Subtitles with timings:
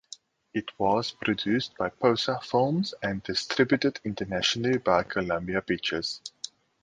[0.55, 6.23] It was produced by Posa Films and distributed internationally by Columbia Pictures.